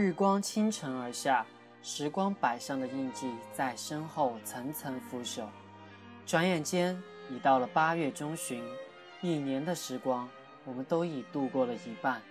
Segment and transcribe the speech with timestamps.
[0.00, 1.44] 日光倾城而下，
[1.82, 5.44] 时光摆上的印记在身后层层腐朽。
[6.24, 8.64] 转眼间已到了八月中旬，
[9.20, 10.26] 一年的时光，
[10.64, 12.22] 我们都已度过了一半。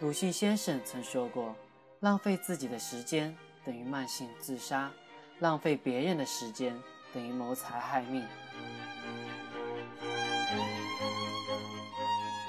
[0.00, 1.54] 鲁迅先生曾说过
[2.00, 4.90] ：“浪费自己的时间等于慢性自杀，
[5.40, 6.74] 浪费别人的时间
[7.12, 8.24] 等于谋财害命。”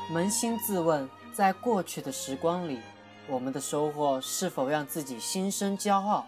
[0.10, 2.80] 扪心自问，在过去的时光里，
[3.26, 6.26] 我们的收获是否让自己心生骄傲？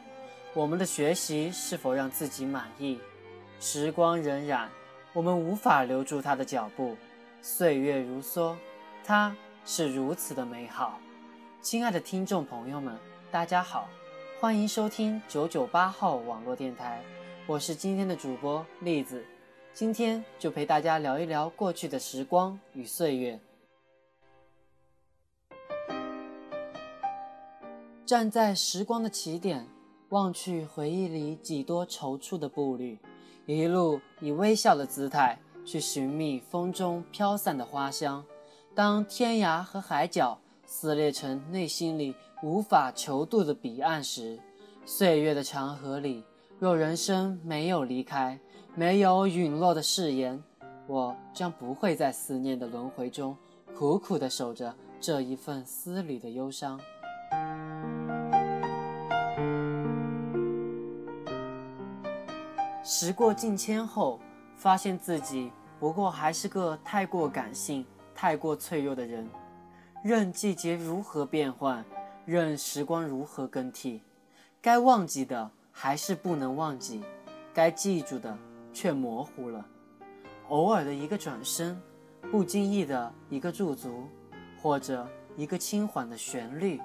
[0.54, 2.98] 我们的学习是否让自己满意？
[3.60, 4.68] 时光荏苒，
[5.12, 6.96] 我们无法留住它的脚步；
[7.42, 8.56] 岁月如梭，
[9.04, 10.98] 它是如此的美好。
[11.62, 12.98] 亲爱的听众朋友们，
[13.30, 13.90] 大家好，
[14.40, 17.04] 欢迎收听九九八号网络电台，
[17.46, 19.26] 我是今天的主播栗子，
[19.74, 23.38] 今天就陪大家聊一聊过去的时光与岁月。
[28.06, 29.68] 站在时光的起点，
[30.10, 33.00] 望去回忆里几多踌躇的步履，
[33.48, 38.24] 一路以微笑的姿态去寻觅风中飘散的花香。
[38.76, 44.40] 当天涯和海角撕裂成内心里无法求渡的彼岸时，
[44.86, 46.24] 岁月的长河里，
[46.60, 48.40] 若人生没有离开，
[48.76, 50.44] 没有陨落的誓言，
[50.86, 53.36] 我将不会在思念的轮回中
[53.76, 56.80] 苦苦地守着这一份思缕的忧伤。
[62.88, 64.20] 时过境迁后，
[64.56, 67.84] 发现自己不过还是个太过感性、
[68.14, 69.28] 太过脆弱的人。
[70.04, 71.84] 任季节如何变换，
[72.28, 74.04] 任时光如何更替，
[74.62, 77.04] 该忘记的还是不能忘记，
[77.56, 78.38] 该记住的
[78.72, 79.66] 却模糊了。
[80.50, 81.82] 偶尔的一个转身，
[82.30, 84.08] 不经意的一个驻足，
[84.62, 86.80] 或者一个轻缓的旋律，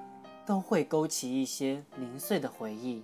[0.47, 3.03] 都会勾起一些零碎的回忆。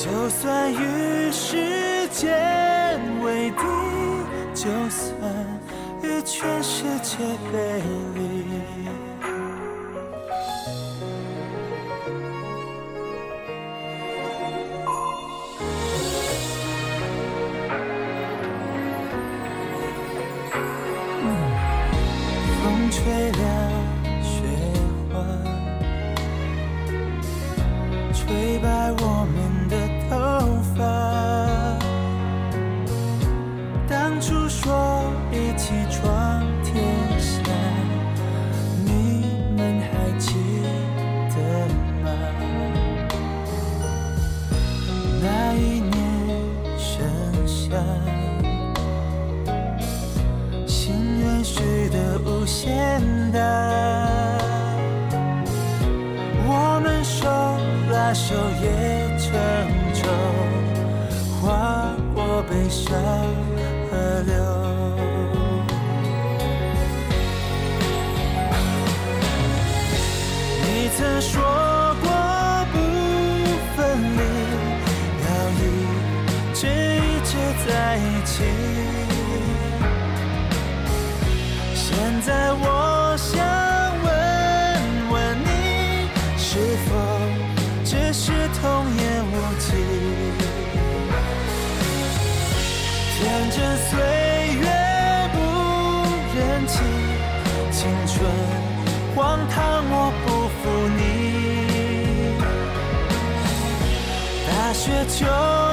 [0.00, 2.30] 就算与时间
[3.20, 3.64] 为敌，
[4.54, 5.10] 就算
[6.04, 7.16] 与全世界
[7.52, 7.82] 背
[8.14, 8.44] 离，
[22.62, 23.77] 风吹凉
[71.20, 71.57] 说
[105.08, 105.67] 就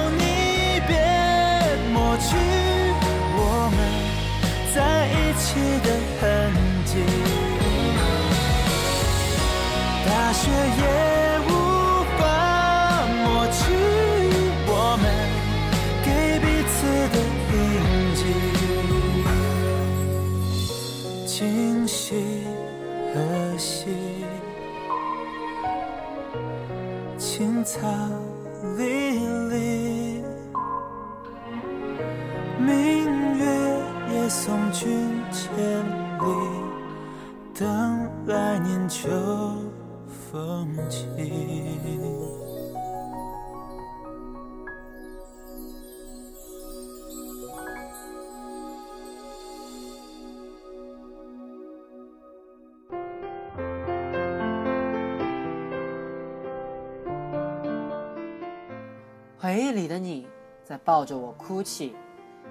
[60.86, 61.96] 抱着我哭泣，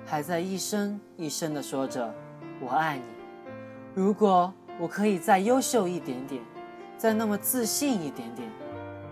[0.04, 2.12] 还在一声一声地说着
[2.60, 3.04] “我爱你”。
[3.94, 6.42] 如果我可以再优秀一点点，
[6.98, 8.50] 再那么自信一点点，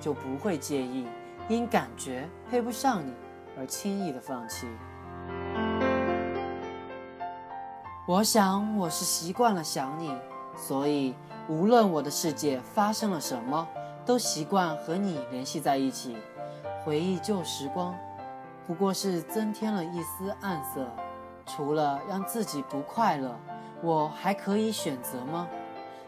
[0.00, 1.06] 就不会介意
[1.48, 3.12] 因感觉配不上你
[3.56, 4.66] 而轻易的放弃。
[8.08, 10.12] 我想我是习惯了想你，
[10.56, 11.14] 所以
[11.48, 13.68] 无论我的世界发生了什么，
[14.04, 16.16] 都习惯和你联系在一起。
[16.84, 17.94] 回忆旧时光，
[18.66, 20.86] 不过是增添了一丝暗色。
[21.44, 23.36] 除了让自己不快乐，
[23.82, 25.48] 我还可以选择吗？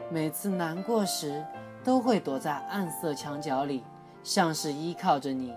[0.08, 1.44] 每次难过时，
[1.82, 3.82] 都会躲在暗色墙角里，
[4.22, 5.52] 像是依靠着你。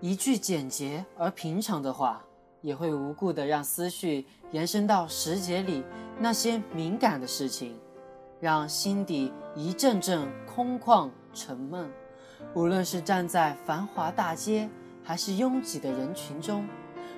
[0.00, 2.22] 一句简洁而平常的话，
[2.60, 5.82] 也会无故的让思绪延伸到时节里
[6.18, 7.76] 那些敏感的事情。
[8.40, 11.90] 让心底一阵阵空旷沉闷。
[12.54, 14.68] 无论是站在繁华大街，
[15.02, 16.66] 还是拥挤的人群中，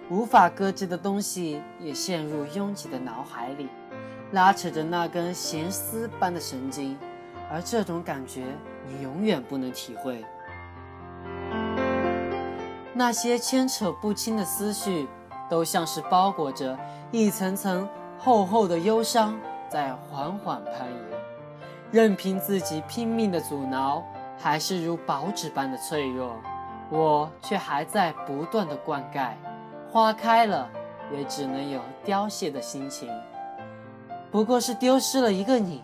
[0.09, 3.69] 无法搁置的东西也陷入拥挤的脑海里，
[4.33, 6.97] 拉扯着那根弦丝般的神经。
[7.51, 8.45] 而这种感觉，
[8.89, 10.25] 你永远不能体会。
[12.93, 15.07] 那些牵扯不清的思绪，
[15.51, 16.79] 都像是包裹着
[17.13, 19.39] 一层层厚厚的忧伤。
[19.69, 21.16] 在缓缓攀岩，
[21.91, 24.03] 任凭自己拼命的阻挠，
[24.39, 26.33] 还是如薄纸般的脆弱。
[26.91, 29.31] 我却还在不断的灌溉，
[29.91, 30.69] 花开了，
[31.13, 33.09] 也只能有凋谢的心情。
[34.31, 35.83] 不过是丢失了一个你，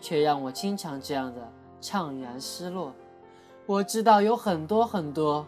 [0.00, 1.50] 却让我经常这样的
[1.80, 2.92] 怅然失落。
[3.66, 5.46] 我知道有很多很多，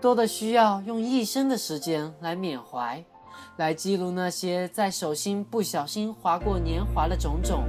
[0.00, 3.02] 多的需要用一生的时间来缅怀。
[3.56, 7.64] 来记录那些在手心不小心划过年华的种种。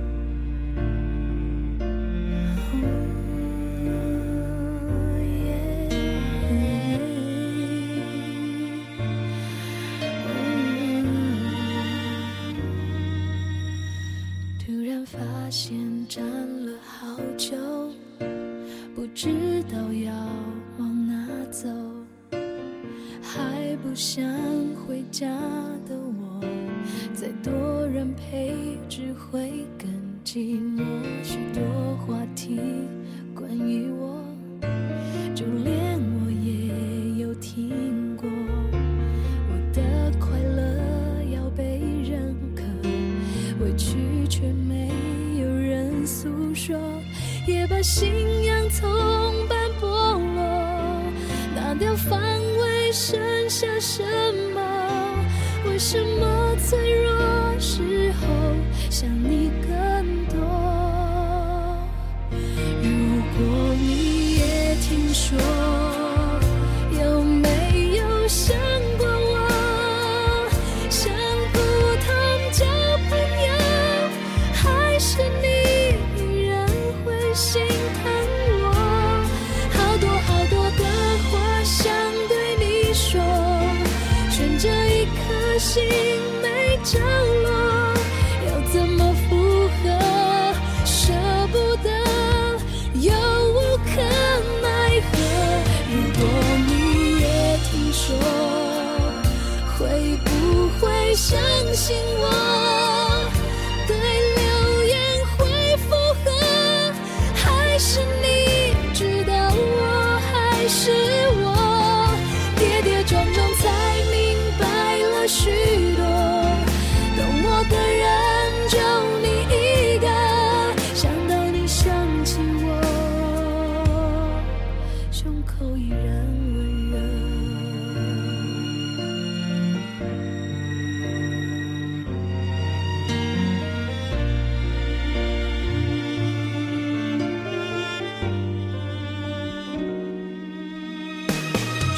[101.85, 102.65] 紧握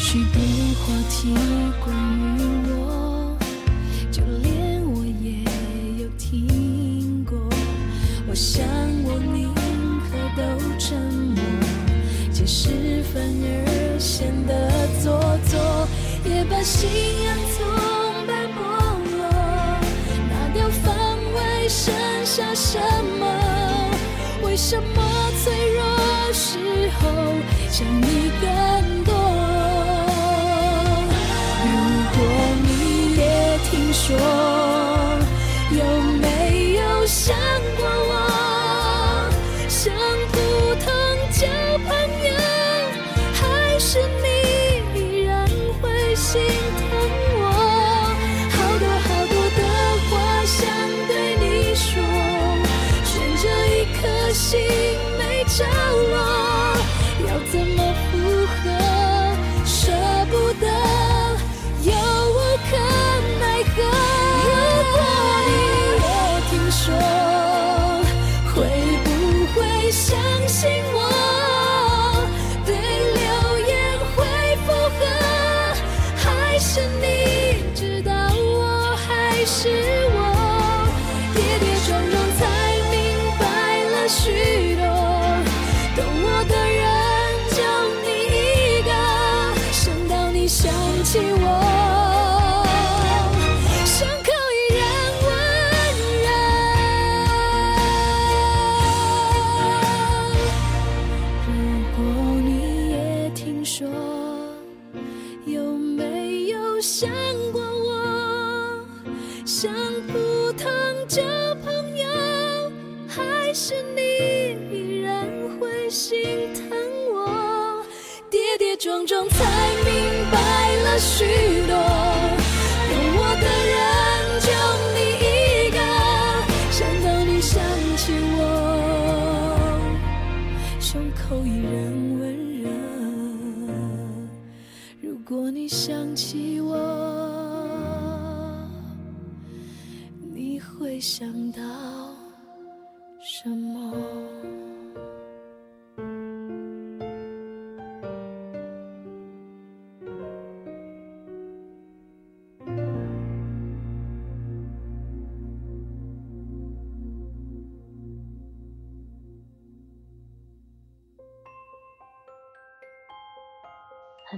[0.10, 0.40] 许多
[0.80, 1.36] 话题
[1.84, 1.94] 关
[2.38, 2.40] 于
[2.72, 3.38] 我，
[4.10, 5.44] 就连我也
[6.02, 7.38] 有听过。
[8.26, 8.66] 我想
[9.04, 9.54] 我宁
[10.00, 10.42] 可都
[10.80, 10.98] 沉
[11.36, 11.44] 默，
[12.32, 15.60] 解释反而显得做作，
[16.24, 16.90] 也把信
[17.26, 17.68] 仰从
[18.26, 18.64] 白剥
[19.18, 19.28] 落，
[20.30, 20.96] 拿掉防
[21.36, 22.80] 卫，剩下什
[23.20, 23.28] 么？
[24.42, 25.04] 为什么
[25.44, 25.84] 脆弱
[26.32, 26.58] 时
[26.98, 27.04] 候
[27.70, 29.17] 想你更多？
[34.08, 34.57] 说，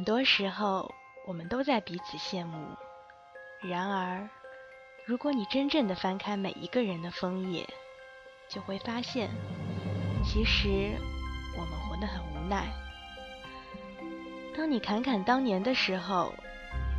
[0.10, 0.92] 多时候，
[1.28, 2.76] 我们都在彼此羡慕。
[3.62, 4.28] 然而，
[5.06, 7.64] 如果你真正的翻开每一个人的枫叶，
[8.48, 9.30] 就会发现，
[10.26, 10.96] 其实
[11.56, 12.66] 我们活得很无奈。
[14.58, 16.34] 当你侃侃当年的时候，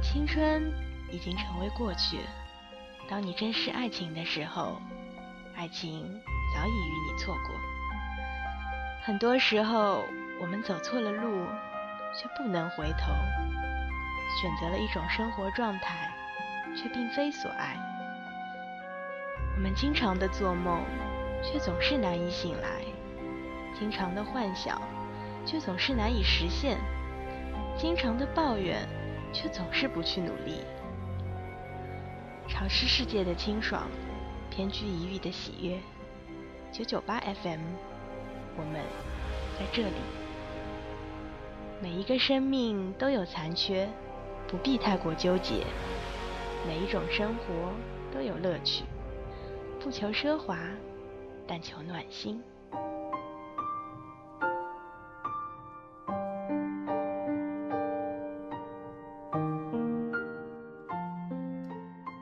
[0.00, 0.72] 青春
[1.10, 2.18] 已经成为过去；
[3.08, 4.80] 当你珍视爱情的时候，
[5.56, 6.04] 爱情
[6.54, 7.56] 早已与你错过。
[9.02, 10.04] 很多时候，
[10.40, 11.44] 我们走错了路。
[12.20, 13.14] 却不能回头，
[14.42, 16.12] 选择了一种生活状态，
[16.76, 17.74] 却并非所爱。
[19.56, 20.84] 我们经常的做梦，
[21.42, 22.84] 却总是难以醒来；
[23.78, 24.82] 经常的幻想，
[25.46, 26.76] 却总是难以实现；
[27.74, 28.86] 经常的抱怨，
[29.32, 30.62] 却总是不去努力。
[32.46, 33.88] 潮湿世界的清爽，
[34.50, 35.80] 偏居一隅的喜悦。
[36.70, 37.62] 九九八 FM，
[38.58, 38.82] 我们
[39.58, 40.19] 在这里。
[41.82, 43.88] 每一个生命都有残缺，
[44.46, 45.64] 不必太过纠结。
[46.66, 47.72] 每一种生活
[48.12, 48.84] 都有乐趣，
[49.82, 50.58] 不求奢华，
[51.46, 52.42] 但求暖心。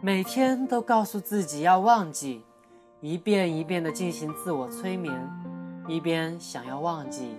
[0.01, 2.45] 每天都告诉自己要忘记，
[3.01, 5.13] 一遍一遍地进行自我催眠，
[5.89, 7.37] 一边想要忘记。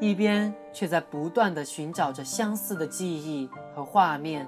[0.00, 4.46] 一边却在不断地寻找着相似的记忆和画面，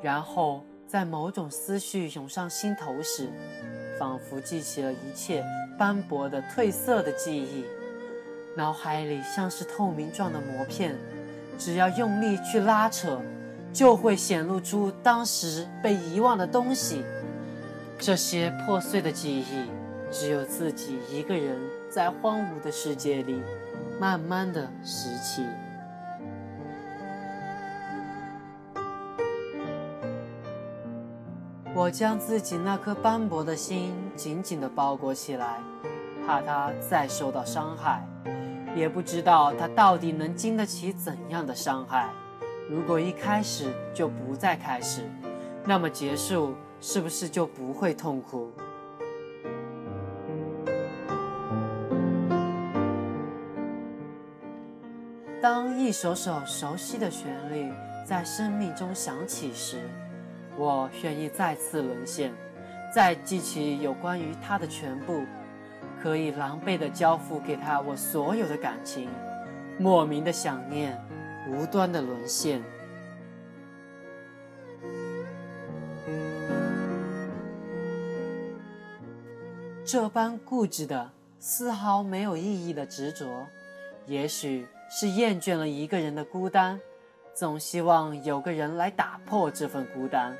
[0.00, 3.28] 然后在某种思绪涌上心头时，
[3.98, 5.44] 仿佛记起了一切
[5.78, 7.64] 斑驳的、褪色的记忆，
[8.56, 10.96] 脑海里像是透明状的膜片，
[11.58, 13.20] 只要用力去拉扯，
[13.74, 17.04] 就会显露出当时被遗忘的东西。
[17.98, 19.66] 这些破碎的记忆，
[20.10, 21.58] 只有自己一个人
[21.90, 23.42] 在荒芜的世界里。
[24.02, 25.46] 慢慢的拾起，
[31.72, 35.60] 我将自己那颗斑驳的心紧紧的包裹起来，
[36.26, 38.04] 怕它再受到伤害。
[38.74, 42.10] 也不知道它到底能经得起怎样的伤害，
[42.68, 45.08] 如果一开始就不再开始，
[45.64, 48.50] 那么结束是不是就不会痛苦？
[55.82, 57.68] 一首首熟悉的旋律
[58.06, 59.80] 在生命中响起时，
[60.56, 62.32] 我愿意再次沦陷，
[62.94, 65.24] 再记起有关于他的全部，
[66.00, 69.08] 可以狼狈地交付给他我所有的感情，
[69.76, 70.96] 莫名的想念，
[71.50, 72.62] 无端的沦陷。
[79.84, 81.10] 这般固执的、
[81.40, 83.26] 丝毫没有意义的执着，
[84.06, 86.78] 也许是厌倦了一个人的孤单，
[87.32, 90.36] 总希望有个人来打破这份孤单。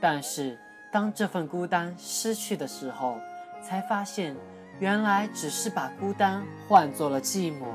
[0.00, 0.58] 但是，
[0.92, 3.16] 当这份孤单失去的时候，
[3.62, 4.34] 才发现，
[4.80, 7.66] 原来只是把孤单换作了寂寞。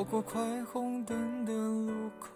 [0.00, 0.40] 跑过快
[0.72, 2.30] 红灯的路口，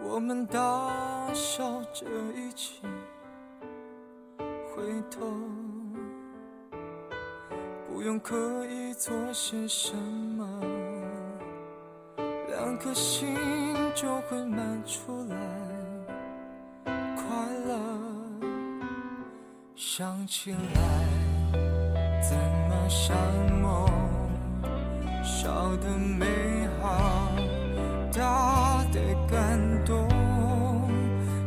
[0.00, 2.82] 我们大笑着一起
[4.68, 5.26] 回头，
[7.88, 10.46] 不用刻意做些什么，
[12.46, 13.36] 两颗心
[13.92, 15.36] 就会满出来
[17.16, 17.24] 快
[17.66, 17.74] 乐。
[19.74, 20.60] 想起来，
[22.22, 23.16] 怎么像
[23.60, 23.90] 梦？
[25.32, 26.26] 小的美
[26.82, 27.30] 好，
[28.12, 30.08] 大的感动，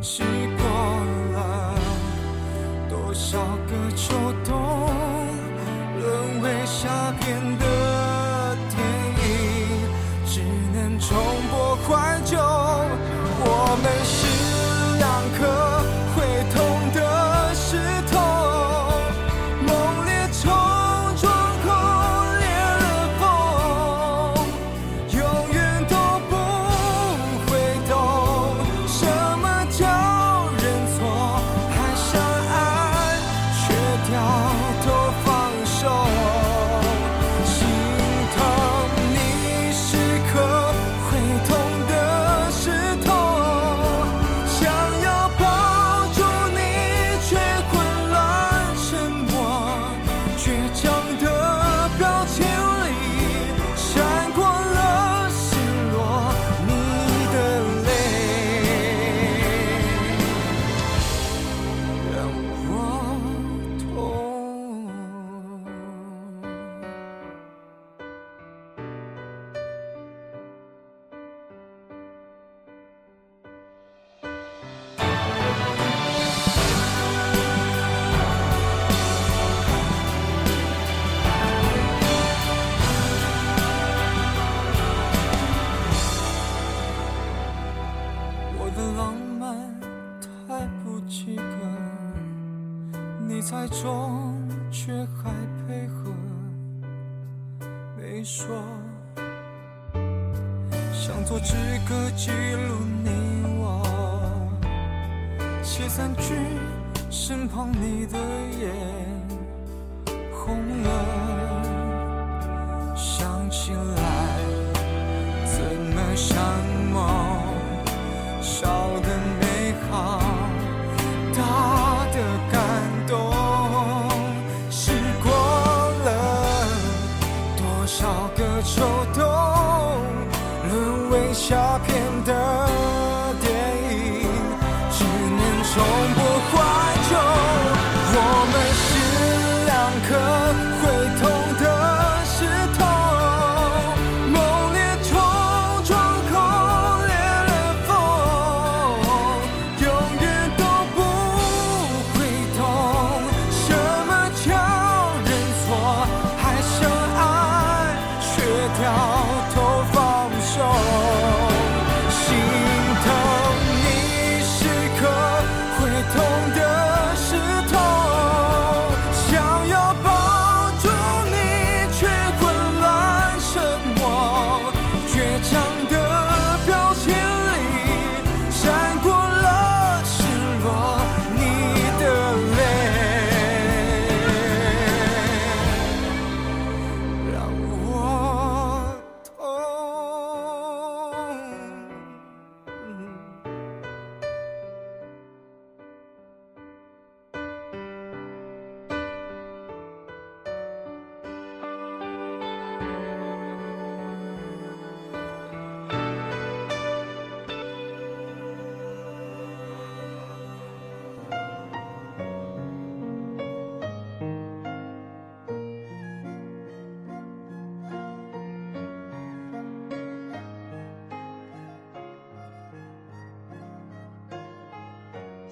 [0.00, 0.22] 洗
[0.56, 0.64] 过
[1.34, 1.74] 了
[2.88, 4.14] 多少个秋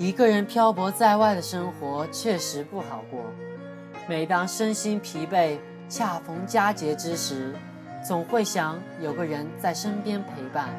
[0.02, 3.20] 一个人漂泊在外的生活确实不好过。
[4.08, 5.56] 每当身心疲惫、
[5.88, 7.54] 恰逢佳节之时，
[8.04, 10.70] 总会想有个人在身边陪伴。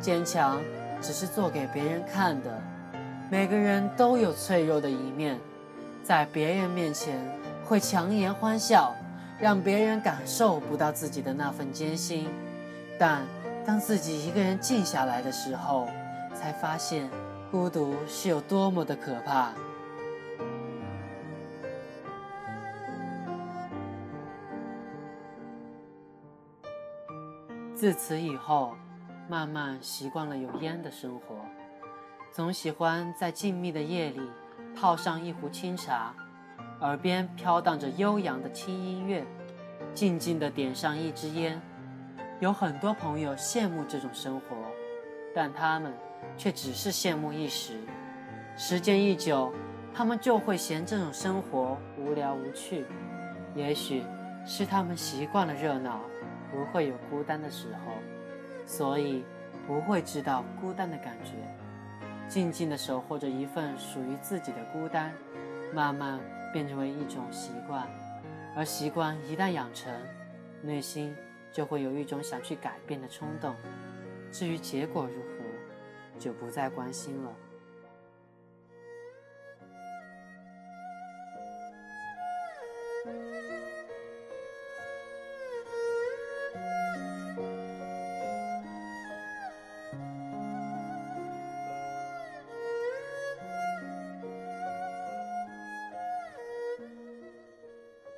[0.00, 0.60] 坚强
[1.00, 2.60] 只是做给别人看的。
[3.30, 5.38] 每个人都有脆弱的一面，
[6.02, 7.16] 在别人面前
[7.64, 8.92] 会强颜欢笑，
[9.38, 12.28] 让别人感受不到自己的那份艰辛。
[12.98, 13.22] 但
[13.64, 15.86] 当自己一个人静下来的时候，
[16.34, 17.08] 才发现
[17.50, 19.52] 孤独是有多么的可怕。
[27.74, 28.74] 自此以后，
[29.28, 31.36] 慢慢习惯了有烟的生活，
[32.32, 34.20] 总喜欢在静谧的夜里
[34.74, 36.14] 泡上一壶清茶，
[36.80, 39.24] 耳边飘荡着悠扬的轻音乐，
[39.94, 41.60] 静静地点上一支烟。
[42.40, 44.56] 有很多朋友羡慕这种生活，
[45.34, 45.92] 但他们
[46.36, 47.74] 却只是羡慕一时。
[48.56, 49.52] 时间一久，
[49.94, 52.84] 他们就会嫌这种生活无聊无趣。
[53.54, 54.02] 也许
[54.44, 56.00] 是他们习惯了热闹。
[56.48, 57.92] 不会有孤单的时候，
[58.64, 59.24] 所以
[59.66, 61.32] 不会知道孤单的感觉。
[62.28, 65.12] 静静的守候着一份属于自己的孤单，
[65.74, 66.20] 慢慢
[66.52, 67.86] 变成为一种习惯。
[68.54, 69.92] 而习惯一旦养成，
[70.62, 71.14] 内心
[71.52, 73.54] 就会有一种想去改变的冲动。
[74.30, 75.35] 至于结果如何，
[76.18, 77.32] 就不再关心了。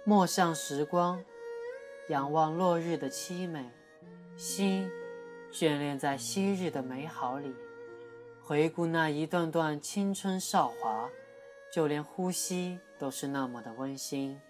[0.05, 1.23] 陌上时光，
[2.09, 3.71] 仰望落日的凄美，
[4.39, 4.91] 心
[5.53, 7.55] 眷恋在昔日的美好里，
[8.49, 11.11] 回顾那一段段青春少华，
[11.71, 14.41] 就连呼吸都是那么的温馨。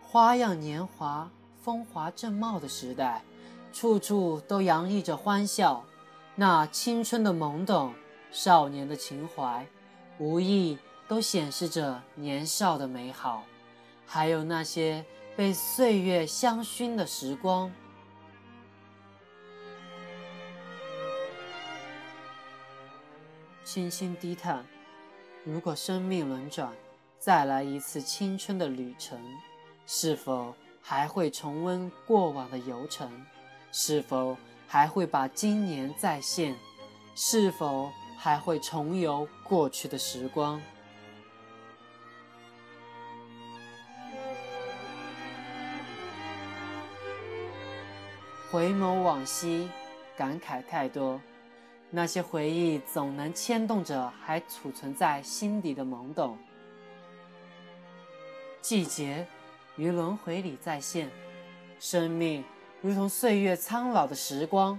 [0.00, 1.28] 花样年华、
[1.60, 3.24] 风华正茂的时代，
[3.72, 5.84] 处处都洋溢着欢笑。
[6.38, 7.94] 那青春的懵懂、
[8.30, 9.66] 少年的情怀，
[10.18, 13.42] 无意都显示着年少的美好。
[14.04, 15.02] 还有那些
[15.34, 17.72] 被岁月香薰的时光，
[23.64, 24.62] 轻轻低叹：
[25.42, 26.70] 如果生命轮转，
[27.18, 29.18] 再来一次青春的旅程。
[29.86, 33.24] 是否还会重温过往的游程？
[33.72, 36.54] 是否还会把今年再现？
[37.14, 40.60] 是否还会重游过去的时光？
[48.50, 49.68] 回眸往昔，
[50.16, 51.20] 感慨太多。
[51.90, 56.36] 那些回忆总能牵动着还储存在心底的懵懂。
[58.60, 59.26] 季节。
[59.78, 61.10] 于轮回里再现，
[61.78, 62.42] 生命
[62.86, 64.78] 如同岁月苍老的时光，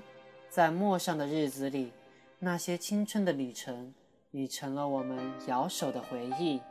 [0.49, 1.91] 在陌上的日子里，
[2.39, 3.93] 那些青春的旅程
[4.31, 6.61] 已成了我们摇手的回忆。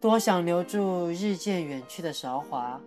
[0.00, 2.80] 多想留住日渐远去的韶华，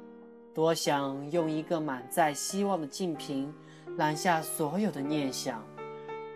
[0.56, 3.54] 多想用一个满载希望的净瓶
[3.98, 5.62] 揽下所有的念想，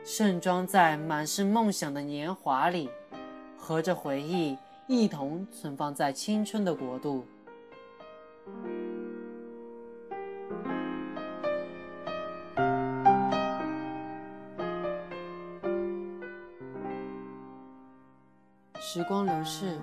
[0.03, 2.89] 盛装在满是梦想的年华里，
[3.57, 4.57] 和着回忆
[4.87, 7.25] 一同存放在青春的国度。
[18.95, 19.77] 时光流逝，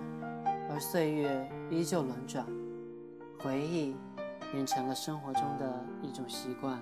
[0.70, 2.46] 而岁月依旧轮转，
[3.40, 3.94] 回忆
[4.50, 6.80] 变成了生活中的一种习惯。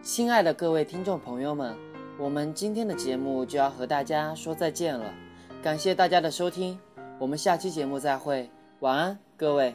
[0.00, 1.76] 亲爱的各位听众朋友们，
[2.18, 5.12] 我们今天的节目就要和大家说再见了，
[5.62, 6.80] 感谢大家的收听。
[7.18, 9.74] 我们下期节目再会，晚安，各位。